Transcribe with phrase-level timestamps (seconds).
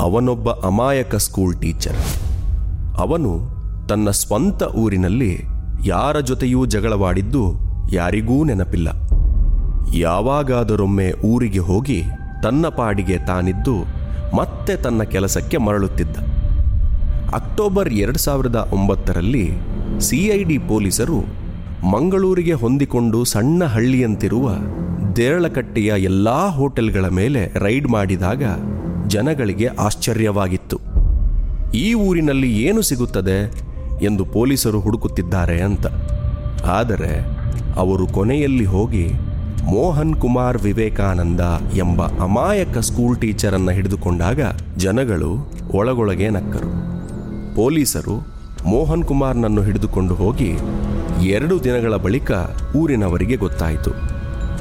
[0.00, 1.98] ಅವನೊಬ್ಬ ಅಮಾಯಕ school teacher
[2.98, 3.32] ಅವನು
[3.88, 5.44] ತನ್ನ ಸ್ವಂತ ಊರಿನಲ್ಲಿ
[5.84, 7.42] ಯಾರ ಜೊತೆಯೂ ಜಗಳವಾಡಿದ್ದು
[7.92, 8.88] ಯಾರಿಗೂ ನೆನಪಿಲ್ಲ.
[9.94, 12.02] ಯಾವಾಗಾದರೊಮ್ಮೆ ಊರಿಗೆ ಹೋಗಿ
[12.42, 13.76] ತನ್ನ ಪಾಡಿಗೆ ತಾನಿದ್ದು
[14.36, 16.16] ಮತ್ತೆ ತನ್ನ ಕೆಲಸಕ್ಕೆ ಮರಳುತ್ತಿದ್ದ.
[17.34, 19.46] ಅಕ್ಟೋಬರ್ ಎರಡು ಸಾವಿರದ ಒಂಬತ್ತರಲ್ಲಿ
[20.00, 21.20] ಸಿಐಡಿ ಪೊಲೀಸರು
[21.90, 24.50] ಮಂಗಳೂರಿಗೆ ಹೊಂದಿಕೊಂಡು ಸಣ್ಣ ಹಳ್ಳಿಯಂತಿರುವ
[25.16, 28.42] ದೇರಳಕಟ್ಟೆಯ ಎಲ್ಲಾ ಹೋಟೆಲ್ಗಳ ಮೇಲೆ ರೈಡ್ ಮಾಡಿದಾಗ
[29.08, 30.78] ಜನಗಳಿಗೆ ಆಶ್ಚರ್ಯವಾಗಿತ್ತು.
[31.74, 33.52] ಈ ಊರಿನಲ್ಲಿ ಏನು ಸಿಗುತ್ತದೆ
[34.02, 35.86] ಎಂದು ಪೊಲೀಸರು ಹುಡುಕುತ್ತಿದ್ದಾರೆ ಅಂತ.
[36.64, 37.12] ಆದರೆ
[37.76, 39.08] ಅವರು ಕೊನೆಯಲ್ಲಿ ಹೋಗಿ
[39.64, 41.40] ಮೋಹನ್ ಕುಮಾರ್ ವಿವೇಕಾನಂದ
[41.76, 44.40] ಎಂಬ ಅಮಾಯಕ ಸ್ಕೂಲ್ ಟೀಚರನ್ನು ಹಿಡಿದುಕೊಂಡಾಗ
[44.76, 46.70] ಜನಗಳು ಒಳಗೊಳಗೆ ನಕ್ಕರು.
[47.56, 48.16] ಪೊಲೀಸರು
[48.66, 50.52] ಮೋಹನ್ ಕುಮಾರ್ನನ್ನು ಹಿಡಿದುಕೊಂಡು ಹೋಗಿ
[51.26, 52.30] ಎರಡು ದಿನಗಳ ಬಳಿಕ
[52.76, 53.90] ಊರಿನವರಿಗೆ ಗೊತ್ತಾಯಿತು.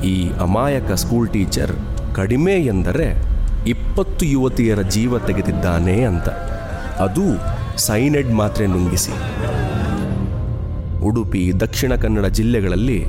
[0.04, 1.72] ಈ ಅಮಾಯಕ ಸ್ಕೂಲ್ ಟೀಚರ್
[2.16, 3.37] ಕಡಿಮೆ ಎಂದರೆ
[3.68, 6.30] ಇಪ್ಪತ್ತು ಯುವತಿಯರ ಜೀವ ತೆಗೆದಿದ್ದಾನೆ ಅಂತ.
[7.06, 7.26] ಅದು
[7.78, 9.14] ಸೈನೆಡ್ ಮಾತ್ರೆ ನುಂಗಿಸಿ.
[11.06, 13.00] ಉಡುಪಿ, ದಕ್ಷಿಣ ಕನ್ನಡ ಜಿಲ್ಲೆಗಳಲ್ಲಿ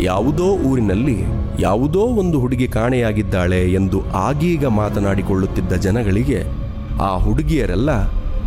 [0.00, 1.18] ಯಾವುದೋ ಊರಿನಲ್ಲಿ
[1.60, 6.40] ಯಾವುದೋ ಒಂದು ಹುಡುಗಿ ಕಾಣೆಯಾಗಿದ್ದಾಳೆ ಎಂದು ಆಗೀಗ ಮಾತನಾಡಿಕೊಳ್ಳುತ್ತಿದ್ದ ಜನಗಳಿಗೆ
[7.02, 7.90] ಆ ಹುಡುಗಿಯರೆಲ್ಲ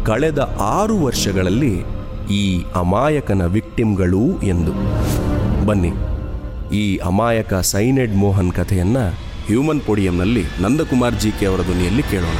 [0.03, 1.73] ಕಳೆದ ಆರು ವರ್ಷಗಳಲ್ಲಿ
[2.31, 2.43] ಈ
[2.75, 4.73] ಅಮಾಯಕನ ವಿಕ್ಟಿಮ್ಗಳು ಎಂದು.
[5.65, 5.91] ಬನ್ನಿ,
[6.75, 8.97] ಈ ಅಮಾಯಕ ಸೈನೆಡ್ ಮೋಹನ್ ಕಥೆಯನ್ನ
[9.49, 12.37] ಹ್ಯೂಮನ್ ಪೋಡಿಯಂನಲ್ಲಿ ನಂದಕುಮಾರ್ ಜಿ ಕೆ ಅವರ ಧ್ವನಿಯಲ್ಲಿ ಕೇಳೋಣ.